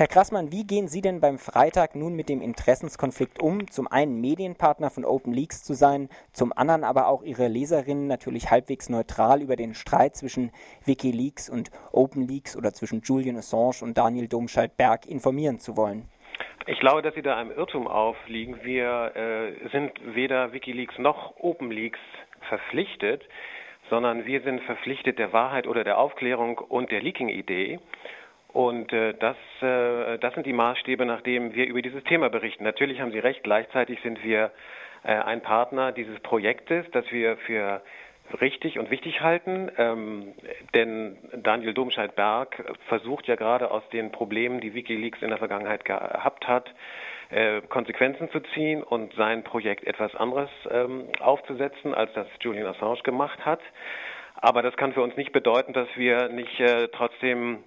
[0.00, 4.18] Herr Krassmann, wie gehen Sie denn beim Freitag nun mit dem Interessenskonflikt um, zum einen
[4.18, 9.42] Medienpartner von Open Leaks zu sein, zum anderen aber auch Ihre Leserinnen natürlich halbwegs neutral
[9.42, 10.52] über den Streit zwischen
[10.86, 16.08] Wikileaks und Open Leaks oder zwischen Julian Assange und Daniel Domscheit-Berg informieren zu wollen?
[16.66, 18.56] Ich glaube, dass Sie da einem Irrtum aufliegen.
[18.62, 22.00] Wir äh, sind weder Wikileaks noch OpenLeaks
[22.48, 23.22] verpflichtet,
[23.90, 27.80] sondern wir sind verpflichtet der Wahrheit oder der Aufklärung und der Leaking-Idee.
[28.52, 32.64] Und äh, das, äh, das sind die Maßstäbe, nach denen wir über dieses Thema berichten.
[32.64, 34.50] Natürlich haben Sie recht, gleichzeitig sind wir
[35.04, 37.82] äh, ein Partner dieses Projektes, das wir für
[38.40, 40.34] richtig und wichtig halten, ähm,
[40.74, 46.46] denn Daniel Domscheit-Berg versucht ja gerade aus den Problemen, die Wikileaks in der Vergangenheit gehabt
[46.46, 46.72] hat,
[47.30, 53.02] äh, Konsequenzen zu ziehen und sein Projekt etwas anderes ähm, aufzusetzen, als das Julian Assange
[53.02, 53.60] gemacht hat.
[54.36, 57.64] Aber das kann für uns nicht bedeuten, dass wir nicht äh, trotzdem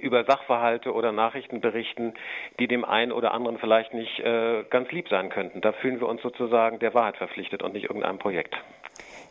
[0.00, 2.14] über Sachverhalte oder Nachrichten berichten,
[2.58, 5.60] die dem einen oder anderen vielleicht nicht äh, ganz lieb sein könnten.
[5.60, 8.56] Da fühlen wir uns sozusagen der Wahrheit verpflichtet und nicht irgendeinem Projekt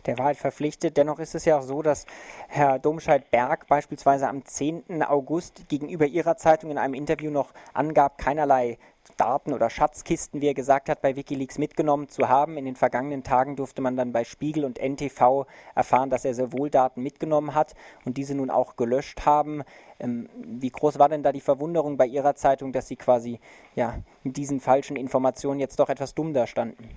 [0.05, 0.97] der Wahrheit verpflichtet.
[0.97, 2.05] Dennoch ist es ja auch so, dass
[2.49, 5.03] Herr Domscheit-Berg beispielsweise am 10.
[5.03, 8.77] August gegenüber Ihrer Zeitung in einem Interview noch angab, keinerlei
[9.15, 12.57] Daten oder Schatzkisten, wie er gesagt hat, bei Wikileaks mitgenommen zu haben.
[12.57, 16.51] In den vergangenen Tagen durfte man dann bei Spiegel und NTV erfahren, dass er sehr
[16.51, 17.73] wohl Daten mitgenommen hat
[18.05, 19.63] und diese nun auch gelöscht haben.
[19.99, 23.39] Ähm, wie groß war denn da die Verwunderung bei Ihrer Zeitung, dass Sie quasi
[23.75, 26.89] ja, mit diesen falschen Informationen jetzt doch etwas dumm da standen?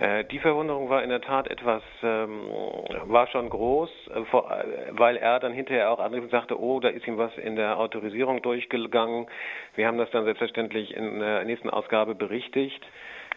[0.00, 2.48] Äh, die Verwunderung war in der Tat etwas, ähm,
[3.04, 6.80] war schon groß, äh, vor, äh, weil er dann hinterher auch anrief und sagte, oh,
[6.80, 9.26] da ist ihm was in der Autorisierung durchgegangen.
[9.76, 12.84] Wir haben das dann selbstverständlich in der nächsten Ausgabe berichtigt.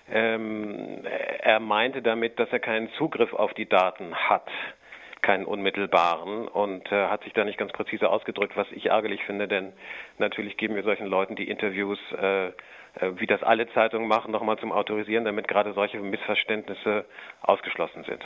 [0.09, 1.03] Ähm,
[1.41, 4.50] er meinte damit, dass er keinen Zugriff auf die Daten hat
[5.22, 9.47] keinen unmittelbaren und äh, hat sich da nicht ganz präzise ausgedrückt, was ich ärgerlich finde,
[9.47, 9.73] denn
[10.19, 12.52] natürlich geben wir solchen Leuten die Interviews äh,
[13.17, 17.06] wie das alle Zeitungen machen, nochmal zum Autorisieren, damit gerade solche Missverständnisse
[17.42, 18.23] ausgeschlossen sind.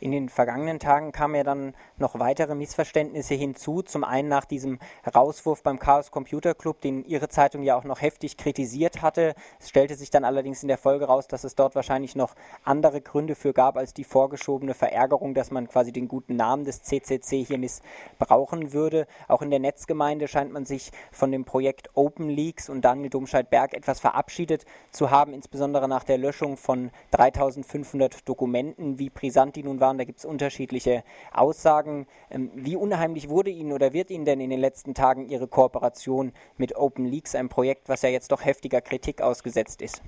[0.00, 3.82] In den vergangenen Tagen kamen ja dann noch weitere Missverständnisse hinzu.
[3.82, 4.78] Zum einen nach diesem
[5.14, 9.34] Rauswurf beim Chaos Computer Club, den Ihre Zeitung ja auch noch heftig kritisiert hatte.
[9.60, 13.00] Es stellte sich dann allerdings in der Folge raus, dass es dort wahrscheinlich noch andere
[13.00, 17.44] Gründe für gab als die vorgeschobene Verärgerung, dass man quasi den guten Namen des CCC
[17.44, 19.06] hier missbrauchen würde.
[19.28, 23.74] Auch in der Netzgemeinde scheint man sich von dem Projekt Open Leaks und Daniel Domscheit-Berg
[23.74, 28.98] etwas verabschiedet zu haben, insbesondere nach der Löschung von 3500 Dokumenten.
[28.98, 32.06] Wie brisant die nun waren, da gibt es unterschiedliche Aussagen.
[32.30, 36.32] Ähm, wie unheimlich wurde Ihnen oder wird Ihnen denn in den letzten Tagen Ihre Kooperation
[36.56, 40.02] mit Open Leaks, einem Projekt, was ja jetzt doch heftiger Kritik ausgesetzt ist?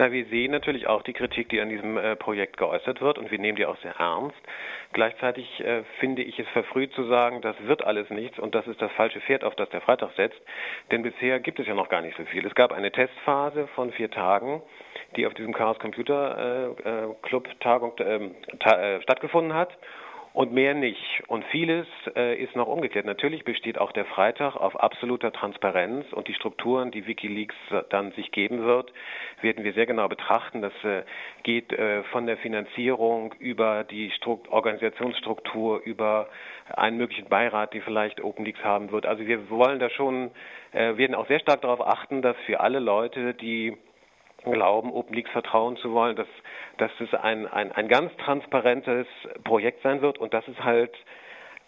[0.00, 3.30] Na, wir sehen natürlich auch die Kritik, die an diesem äh, Projekt geäußert wird und
[3.30, 4.38] wir nehmen die auch sehr ernst.
[4.94, 8.80] Gleichzeitig äh, finde ich es verfrüht zu sagen, das wird alles nichts und das ist
[8.80, 10.40] das falsche Pferd, auf das der Freitag setzt.
[10.90, 12.46] Denn bisher gibt es ja noch gar nicht so viel.
[12.46, 14.62] Es gab eine Testphase von vier Tagen,
[15.16, 19.76] die auf diesem Chaos Computer äh, äh Club Tagung ähm, ta äh, stattgefunden hat
[20.32, 21.22] und mehr nicht.
[21.26, 23.04] Und vieles äh, ist noch umgekehrt.
[23.04, 27.56] Natürlich besteht auch der Freitag auf absoluter Transparenz und die Strukturen, die Wikileaks
[27.90, 28.92] dann sich geben wird,
[29.40, 30.62] werden wir sehr genau betrachten.
[30.62, 31.02] Das äh,
[31.42, 36.28] geht äh, von der Finanzierung über die Strukt Organisationsstruktur, über
[36.76, 39.06] einen möglichen Beirat, die vielleicht OpenLeaks haben wird.
[39.06, 40.30] Also wir wollen da schon,
[40.72, 43.76] äh, werden auch sehr stark darauf achten, dass für alle Leute, die
[44.44, 46.28] glauben, OpenLeaks vertrauen zu wollen, dass,
[46.78, 49.06] dass es ein, ein, ein ganz transparentes
[49.44, 50.92] Projekt sein wird und das ist halt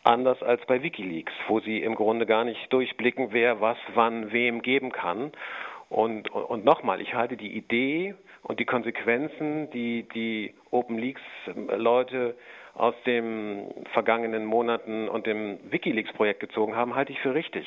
[0.04, 4.62] anders als bei Wikileaks, wo sie im Grunde gar nicht durchblicken, wer was wann wem
[4.62, 5.32] geben kann.
[5.88, 12.34] Und, und, und nochmal, ich halte die Idee und die Konsequenzen, die die OpenLeaks-Leute
[12.74, 17.66] aus den vergangenen Monaten und dem WikiLeaks-Projekt gezogen haben, halte ich für richtig.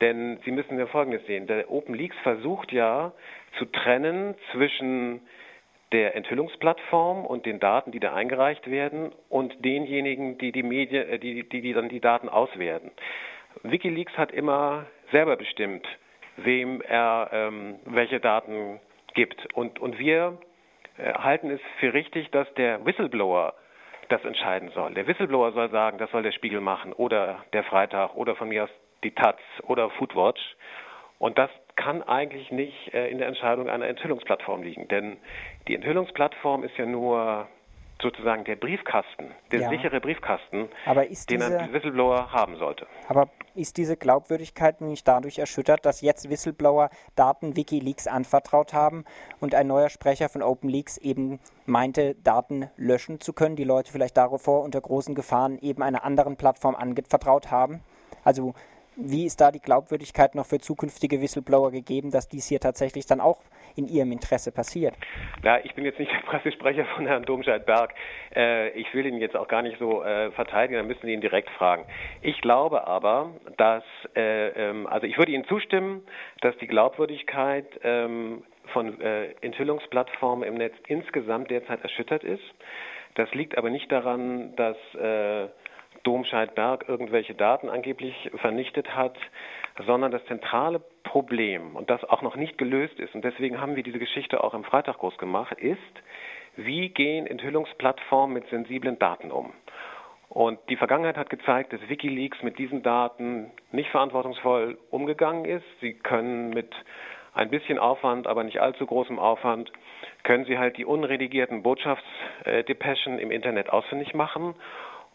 [0.00, 1.46] Denn Sie müssen ja Folgendes sehen.
[1.46, 3.12] Der OpenLeaks versucht ja
[3.58, 5.20] zu trennen zwischen
[5.92, 11.18] der Enthüllungsplattform und den Daten, die da eingereicht werden, und denjenigen, die die, Medien, äh,
[11.18, 12.90] die, die, die dann die Daten auswerten.
[13.62, 15.86] WikiLeaks hat immer selber bestimmt,
[16.36, 18.80] wem er ähm, welche Daten
[19.14, 19.52] gibt.
[19.54, 20.38] Und, und wir
[20.96, 23.54] äh, halten es für richtig, dass der Whistleblower
[24.08, 24.94] das entscheiden soll.
[24.94, 28.64] Der Whistleblower soll sagen, das soll der Spiegel machen oder der Freitag oder von mir
[28.64, 28.70] aus
[29.04, 30.40] die Taz oder Foodwatch.
[31.18, 34.88] Und das kann eigentlich nicht äh, in der Entscheidung einer Enthüllungsplattform liegen.
[34.88, 35.18] Denn
[35.68, 37.46] die Enthüllungsplattform ist ja nur
[38.02, 39.68] sozusagen der Briefkasten, der ja.
[39.68, 40.68] sichere Briefkasten,
[41.28, 42.86] den ein Whistleblower haben sollte.
[43.08, 49.04] Aber ist diese Glaubwürdigkeit nicht dadurch erschüttert, dass jetzt Whistleblower Daten Wikileaks anvertraut haben
[49.40, 54.16] und ein neuer Sprecher von OpenLeaks eben meinte, Daten löschen zu können, die Leute vielleicht
[54.16, 57.82] davor unter großen Gefahren eben einer anderen Plattform anvertraut haben?
[58.24, 58.54] Also
[58.96, 63.20] Wie ist da die Glaubwürdigkeit noch für zukünftige Whistleblower gegeben, dass dies hier tatsächlich dann
[63.20, 63.38] auch
[63.76, 64.94] in Ihrem Interesse passiert?
[65.42, 67.94] Ja, ich bin jetzt nicht der Pressesprecher von Herrn Domscheit-Berg.
[68.34, 71.20] Äh, ich will ihn jetzt auch gar nicht so äh, verteidigen, dann müssen Sie ihn
[71.20, 71.84] direkt fragen.
[72.20, 73.84] Ich glaube aber, dass,
[74.16, 76.02] äh, ähm, also ich würde Ihnen zustimmen,
[76.40, 82.42] dass die Glaubwürdigkeit ähm, von äh, Enthüllungsplattformen im Netz insgesamt derzeit erschüttert ist.
[83.14, 85.48] Das liegt aber nicht daran, dass äh,
[86.02, 89.16] Domscheit-Berg irgendwelche Daten angeblich vernichtet hat,
[89.86, 93.82] sondern das zentrale Problem, und das auch noch nicht gelöst ist, und deswegen haben wir
[93.82, 95.78] diese Geschichte auch im Freitag groß gemacht, ist,
[96.56, 99.52] wie gehen Enthüllungsplattformen mit sensiblen Daten um?
[100.28, 105.64] Und die Vergangenheit hat gezeigt, dass Wikileaks mit diesen Daten nicht verantwortungsvoll umgegangen ist.
[105.80, 106.72] Sie können mit
[107.34, 109.72] ein bisschen Aufwand, aber nicht allzu großem Aufwand,
[110.22, 114.54] können sie halt die unredigierten Botschaftsdepeschen im Internet ausfindig machen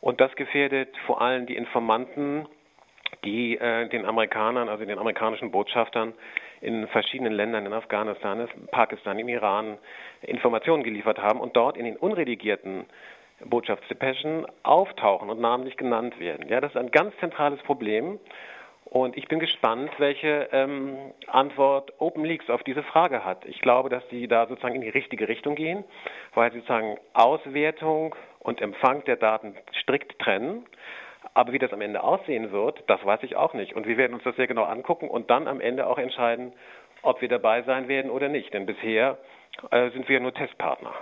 [0.05, 2.47] und das gefährdet vor allem die Informanten,
[3.23, 6.13] die äh, den Amerikanern, also den amerikanischen Botschaftern
[6.61, 9.79] in verschiedenen Ländern, in Afghanistan, Pakistan, im Iran,
[10.21, 12.85] Informationen geliefert haben und dort in den unredigierten
[13.45, 16.49] Botschaftsdepeschen auftauchen und namentlich genannt werden.
[16.49, 18.19] Ja, das ist ein ganz zentrales Problem.
[18.85, 20.95] Und ich bin gespannt, welche ähm,
[21.27, 23.43] Antwort OpenLeaks auf diese Frage hat.
[23.45, 25.83] Ich glaube, dass sie da sozusagen in die richtige Richtung gehen,
[26.35, 30.65] weil sie sozusagen Auswertung und Empfang der Daten strikt trennen.
[31.33, 33.75] Aber wie das am Ende aussehen wird, das weiß ich auch nicht.
[33.75, 36.53] Und wir werden uns das sehr genau angucken und dann am Ende auch entscheiden,
[37.01, 38.53] ob wir dabei sein werden oder nicht.
[38.53, 39.17] Denn bisher
[39.71, 40.93] äh, sind wir nur Testpartner.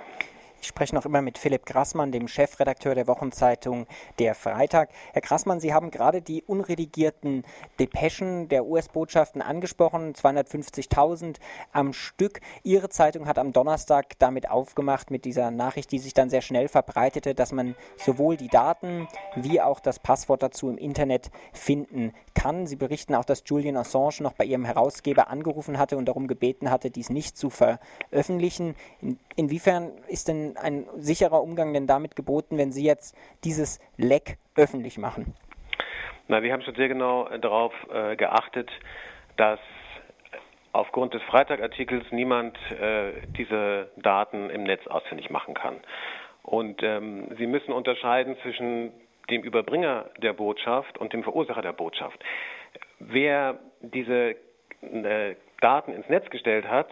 [0.64, 3.86] Ich spreche noch immer mit Philipp Grassmann, dem Chefredakteur der Wochenzeitung
[4.18, 4.92] Der Freitag.
[5.12, 7.44] Herr Grassmann, Sie haben gerade die unredigierten
[7.82, 11.36] Depeschen der US-Botschaften angesprochen, 250.000
[11.74, 12.40] am Stück.
[12.64, 16.70] Ihre Zeitung hat am Donnerstag damit aufgemacht, mit dieser Nachricht, die sich dann sehr schnell
[16.70, 22.68] verbreitete, dass man sowohl die Daten wie auch das Passwort dazu im Internet finden kann.
[22.68, 26.72] Sie berichten auch, dass Julian Assange noch bei ihrem Herausgeber angerufen hatte und darum gebeten
[26.72, 28.76] hatte, dies nicht zu veröffentlichen.
[29.02, 34.38] In, inwiefern ist denn ein sicherer Umgang denn damit geboten, wenn Sie jetzt dieses Leck
[34.56, 35.34] öffentlich machen?
[36.28, 38.70] Na, wir haben schon sehr genau äh, darauf äh, geachtet,
[39.38, 39.60] dass
[40.72, 45.76] aufgrund des Freitagartikels niemand äh, diese Daten im Netz ausfindig machen kann.
[46.42, 48.92] Und ähm, Sie müssen unterscheiden zwischen
[49.30, 52.20] dem Überbringer der Botschaft und dem Verursacher der Botschaft.
[53.00, 54.36] Wer diese
[54.82, 56.90] äh, Daten ins Netz gestellt hat,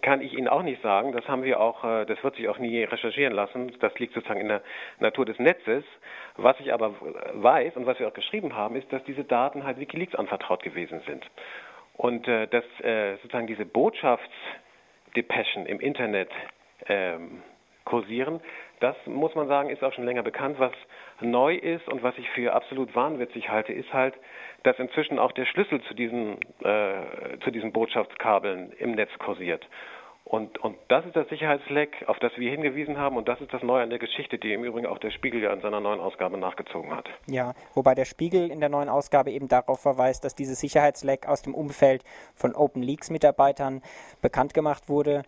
[0.00, 1.12] kann ich Ihnen auch nicht sagen.
[1.12, 3.72] Das haben wir auch, äh, das wird sich auch nie recherchieren lassen.
[3.80, 4.62] Das liegt sozusagen in der
[5.00, 5.84] Natur des Netzes.
[6.36, 6.94] Was ich aber
[7.34, 11.00] weiß und was wir auch geschrieben haben, ist, dass diese Daten halt WikiLeaks anvertraut gewesen
[11.06, 11.24] sind.
[11.96, 16.30] Und äh, dass äh, sozusagen diese Botschaftsdepeschen im Internet
[16.86, 17.42] ähm,
[17.84, 18.40] kursieren,
[18.80, 20.58] das muss man sagen, ist auch schon länger bekannt.
[20.58, 20.72] Was
[21.20, 24.14] neu ist und was ich für absolut wahnwitzig halte, ist halt,
[24.62, 29.66] dass inzwischen auch der Schlüssel zu diesen, äh, zu diesen Botschaftskabeln im Netz kursiert.
[30.28, 33.16] Und, und das ist das Sicherheitsleck, auf das wir hingewiesen haben.
[33.16, 35.50] Und das ist das Neue an der Geschichte, die im Übrigen auch der Spiegel ja
[35.54, 37.08] in seiner neuen Ausgabe nachgezogen hat.
[37.26, 41.40] Ja, wobei der Spiegel in der neuen Ausgabe eben darauf verweist, dass dieses Sicherheitsleck aus
[41.40, 42.04] dem Umfeld
[42.34, 43.80] von Open Leaks Mitarbeitern
[44.20, 45.22] bekannt gemacht wurde.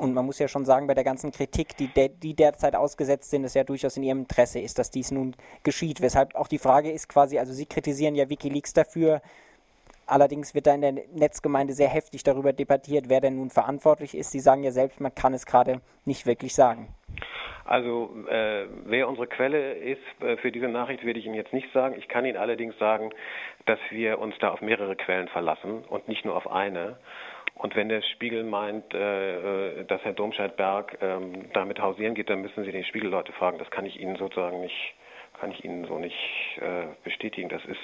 [0.00, 3.28] Und man muss ja schon sagen, bei der ganzen Kritik, die, de die derzeit ausgesetzt
[3.28, 6.00] sind, ist ja durchaus in ihrem Interesse ist, dass dies nun geschieht.
[6.00, 9.20] Weshalb auch die Frage ist quasi, also Sie kritisieren ja Wikileaks dafür,
[10.06, 14.32] Allerdings wird da in der Netzgemeinde sehr heftig darüber debattiert, wer denn nun verantwortlich ist.
[14.32, 16.88] Sie sagen ja selbst, man kann es gerade nicht wirklich sagen.
[17.64, 21.72] Also äh, wer unsere Quelle ist äh, für diese Nachricht, werde ich Ihnen jetzt nicht
[21.72, 21.94] sagen.
[21.96, 23.10] Ich kann Ihnen allerdings sagen,
[23.66, 26.98] dass wir uns da auf mehrere Quellen verlassen und nicht nur auf eine.
[27.60, 32.40] Und wenn der Spiegel meint, äh, äh, dass Herr Domscheit-Berg ähm, damit hausieren geht, dann
[32.40, 33.58] müssen Sie den Spiegelleute fragen.
[33.58, 34.94] Das kann ich Ihnen sozusagen nicht,
[35.38, 36.16] kann ich Ihnen so nicht
[36.56, 37.50] äh, bestätigen.
[37.50, 37.78] Das ist,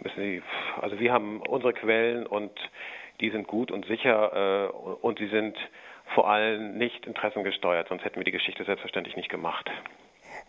[0.00, 0.42] müssen Sie,
[0.82, 2.52] also wir haben unsere Quellen und
[3.20, 5.56] die sind gut und sicher äh, und sie sind
[6.14, 9.70] vor allem nicht interessengesteuert, sonst hätten wir die Geschichte selbstverständlich nicht gemacht.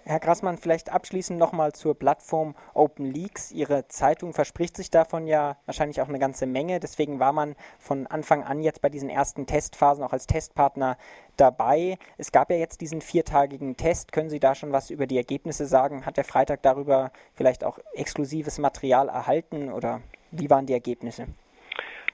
[0.10, 3.52] Herr Grassmann, vielleicht abschließend nochmal zur Plattform Open Leaks.
[3.52, 6.80] Ihre Zeitung verspricht sich davon ja wahrscheinlich auch eine ganze Menge.
[6.80, 10.98] Deswegen war man von Anfang an jetzt bei diesen ersten Testphasen auch als Testpartner
[11.36, 11.98] dabei.
[12.18, 14.14] Es gab ja jetzt diesen viertagigen Test.
[14.14, 16.06] Können Sie da schon was über die Ergebnisse sagen?
[16.06, 20.00] Hat der Freitag darüber vielleicht auch exklusives Material erhalten oder
[20.32, 21.28] wie waren die Ergebnisse?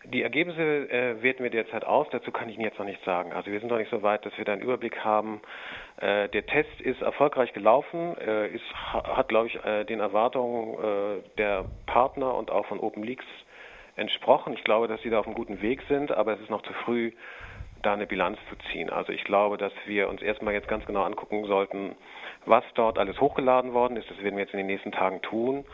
[0.05, 2.07] Die Ergebnisse äh, werten wir derzeit aus.
[2.11, 3.31] Dazu kann ich Ihnen jetzt noch nichts sagen.
[3.31, 5.41] Also wir sind noch nicht so weit, dass wir da einen Überblick haben.
[5.97, 11.21] Äh, der Test ist erfolgreich gelaufen, äh, ist, hat, glaube ich, äh, den Erwartungen äh,
[11.37, 13.25] der Partner und auch von OpenLeaks
[13.95, 14.53] entsprochen.
[14.53, 16.73] Ich glaube, dass sie da auf einem guten Weg sind, aber es ist noch zu
[16.83, 17.13] früh,
[17.81, 18.89] da eine Bilanz zu ziehen.
[18.89, 21.95] Also ich glaube, dass wir uns erstmal jetzt ganz genau angucken sollten,
[22.45, 24.09] was dort alles hochgeladen worden ist.
[24.09, 25.65] Das werden wir jetzt in den nächsten Tagen tun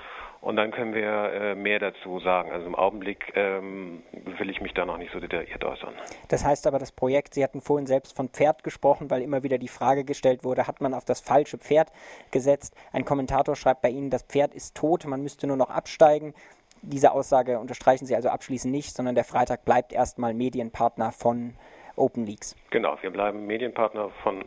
[0.41, 2.51] Und dann können wir äh, mehr dazu sagen.
[2.51, 4.03] Also im Augenblick ähm,
[4.37, 5.93] will ich mich da noch nicht so detailliert äußern.
[6.29, 9.57] Das heißt aber, das Projekt, Sie hatten vorhin selbst von Pferd gesprochen, weil immer wieder
[9.57, 11.91] die Frage gestellt wurde, hat man auf das falsche Pferd
[12.31, 12.75] gesetzt?
[12.93, 16.33] Ein Kommentator schreibt bei Ihnen, das Pferd ist tot, man müsste nur noch absteigen.
[16.81, 21.55] Diese Aussage unterstreichen Sie also abschließend nicht, sondern der Freitag bleibt erstmal Medienpartner von
[21.97, 22.55] Open Leaks.
[22.69, 24.45] Genau, wir bleiben Medienpartner von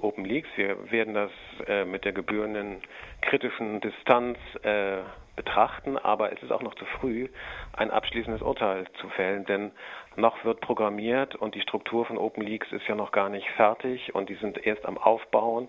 [0.00, 0.48] Open Leaks.
[0.56, 1.30] Wir werden das
[1.66, 2.82] äh, mit der gebührenden
[3.22, 4.98] kritischen Distanz äh,
[5.36, 7.28] betrachten, aber es ist auch noch zu früh,
[7.74, 9.72] ein abschließendes Urteil zu fällen, denn
[10.16, 14.14] noch wird programmiert und die Struktur von Open Leaks ist ja noch gar nicht fertig
[14.14, 15.68] und die sind erst am Aufbauen.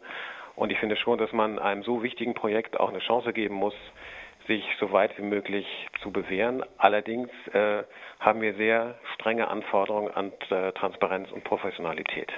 [0.55, 3.75] Und ich finde schon, dass man einem so wichtigen Projekt auch eine Chance geben muss,
[4.47, 5.67] sich so weit wie möglich
[6.01, 6.63] zu bewähren.
[6.77, 7.83] Allerdings äh,
[8.19, 12.31] haben wir sehr strenge Anforderungen an äh, Transparenz und Professionalität.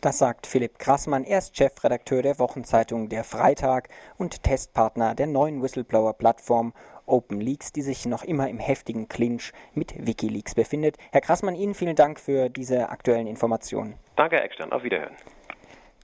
[0.00, 5.60] Das sagt Philipp Krassmann, er ist Chefredakteur der Wochenzeitung Der Freitag und Testpartner der neuen
[5.60, 6.72] Whistleblower-Plattform
[7.06, 10.98] OpenLeaks, die sich noch immer im heftigen Clinch mit Wikileaks befindet.
[11.10, 13.94] Herr Krassmann, Ihnen vielen Dank für diese aktuellen Informationen.
[14.14, 14.70] Danke, Herr Eckstein.
[14.70, 15.16] Auf Wiederhören.